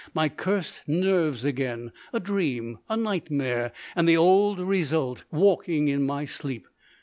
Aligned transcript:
My 0.15 0.29
cursed 0.29 0.81
nerves 0.87 1.45
again; 1.45 1.91
a 2.11 2.19
dream, 2.19 2.79
a 2.89 2.97
nightmare, 2.97 3.71
and 3.95 4.09
the 4.09 4.17
old 4.17 4.59
result 4.59 5.25
walking 5.31 5.89
in 5.89 6.01
my 6.01 6.25
sleep. 6.25 6.65